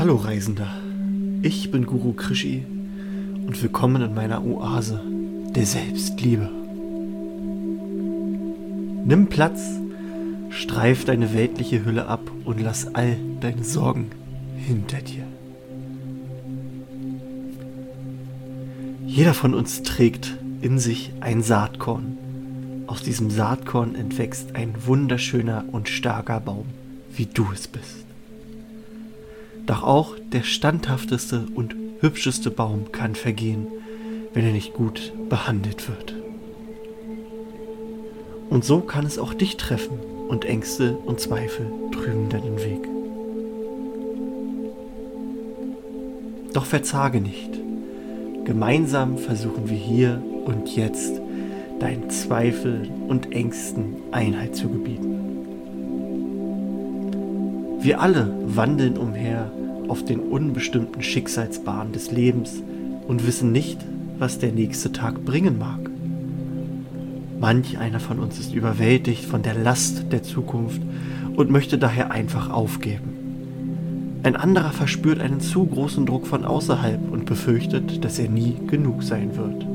[0.00, 0.72] Hallo Reisender,
[1.42, 2.64] ich bin Guru Krishi
[3.46, 4.98] und willkommen in meiner Oase
[5.54, 6.48] der Selbstliebe.
[9.04, 9.60] Nimm Platz,
[10.48, 14.06] streif deine weltliche Hülle ab und lass all deine Sorgen
[14.56, 15.24] hinter dir.
[19.04, 22.16] Jeder von uns trägt in sich ein Saatkorn.
[22.86, 26.64] Aus diesem Saatkorn entwächst ein wunderschöner und starker Baum,
[27.14, 28.09] wie du es bist.
[29.70, 33.68] Doch auch der standhafteste und hübscheste Baum kann vergehen,
[34.34, 36.16] wenn er nicht gut behandelt wird.
[38.50, 42.88] Und so kann es auch dich treffen und Ängste und Zweifel trüben deinen Weg.
[46.52, 47.50] Doch verzage nicht.
[48.44, 51.20] Gemeinsam versuchen wir hier und jetzt
[51.78, 55.20] deinen Zweifeln und Ängsten Einheit zu gebieten.
[57.82, 59.52] Wir alle wandeln umher
[59.90, 62.62] auf den unbestimmten Schicksalsbahnen des Lebens
[63.08, 63.78] und wissen nicht,
[64.18, 65.90] was der nächste Tag bringen mag.
[67.40, 70.80] Manch einer von uns ist überwältigt von der Last der Zukunft
[71.34, 74.20] und möchte daher einfach aufgeben.
[74.22, 79.02] Ein anderer verspürt einen zu großen Druck von außerhalb und befürchtet, dass er nie genug
[79.02, 79.66] sein wird,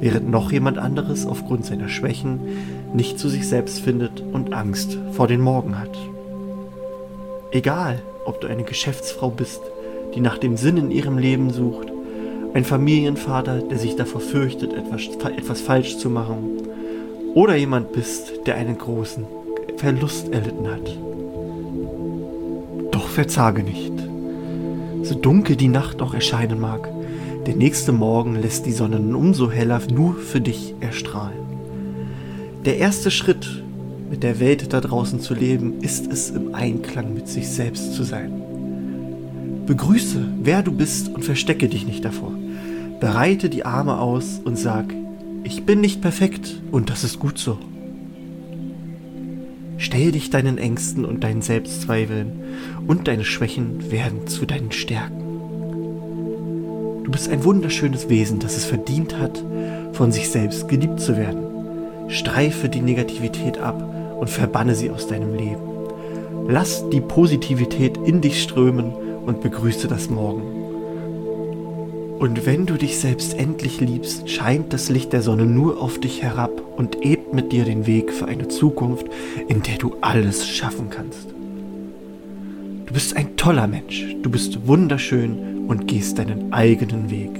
[0.00, 2.40] während noch jemand anderes aufgrund seiner Schwächen
[2.92, 5.96] nicht zu sich selbst findet und Angst vor den Morgen hat.
[7.50, 9.60] Egal, ob du eine Geschäftsfrau bist,
[10.14, 11.88] die nach dem Sinn in ihrem Leben sucht,
[12.54, 15.02] ein Familienvater, der sich davor fürchtet, etwas,
[15.36, 16.62] etwas falsch zu machen,
[17.34, 19.26] oder jemand bist, der einen großen
[19.76, 20.96] Verlust erlitten hat.
[22.90, 23.92] Doch verzage nicht.
[25.02, 26.88] So dunkel die Nacht auch erscheinen mag,
[27.46, 31.38] der nächste Morgen lässt die Sonne umso heller nur für dich erstrahlen.
[32.64, 33.62] Der erste Schritt
[34.10, 38.02] mit der Welt da draußen zu leben, ist es im Einklang mit sich selbst zu
[38.02, 38.42] sein.
[39.66, 42.32] Begrüße, wer du bist und verstecke dich nicht davor.
[43.00, 44.86] Bereite die Arme aus und sag,
[45.44, 47.58] ich bin nicht perfekt und das ist gut so.
[49.76, 52.32] Stell dich deinen Ängsten und deinen Selbstzweifeln
[52.86, 55.22] und deine Schwächen werden zu deinen Stärken.
[57.04, 59.44] Du bist ein wunderschönes Wesen, das es verdient hat,
[59.92, 61.57] von sich selbst geliebt zu werden.
[62.08, 63.82] Streife die Negativität ab
[64.18, 65.60] und verbanne sie aus deinem Leben.
[66.48, 68.92] Lass die Positivität in dich strömen
[69.26, 70.58] und begrüße das Morgen.
[72.18, 76.22] Und wenn du dich selbst endlich liebst, scheint das Licht der Sonne nur auf dich
[76.22, 79.06] herab und ebt mit dir den Weg für eine Zukunft,
[79.46, 81.28] in der du alles schaffen kannst.
[82.86, 87.30] Du bist ein toller Mensch, du bist wunderschön und gehst deinen eigenen Weg.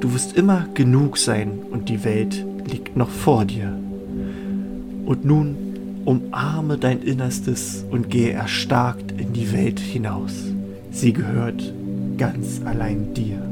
[0.00, 3.76] Du wirst immer genug sein und die Welt liegt noch vor dir.
[5.06, 5.56] Und nun
[6.04, 10.32] Umarme dein Innerstes und gehe erstarkt in die Welt hinaus.
[10.90, 11.72] Sie gehört
[12.16, 13.42] ganz allein dir.